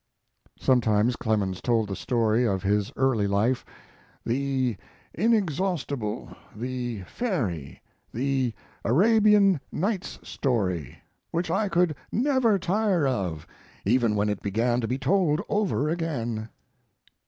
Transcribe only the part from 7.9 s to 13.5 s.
the Arabian Nights story, which I could never tire of